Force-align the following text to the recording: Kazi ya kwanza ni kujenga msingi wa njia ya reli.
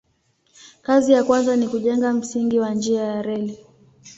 Kazi 0.81 1.11
ya 1.11 1.23
kwanza 1.23 1.55
ni 1.55 1.67
kujenga 1.67 2.13
msingi 2.13 2.59
wa 2.59 2.69
njia 2.73 3.01
ya 3.01 3.21
reli. 3.21 3.57